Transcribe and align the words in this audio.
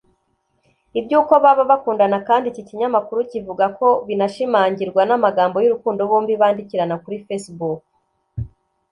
Iby’uko 0.99 1.33
baba 1.43 1.63
bakundana 1.71 2.17
kandi 2.27 2.45
iki 2.49 2.63
kinyamakuru 2.69 3.19
kivuga 3.31 3.65
ko 3.77 3.87
binashimangirwa 4.07 5.01
n’amagambo 5.05 5.55
y’urukundo 5.59 6.01
bombi 6.09 6.33
bandikirana 6.41 6.95
kuri 7.03 7.17
facebook 7.27 7.79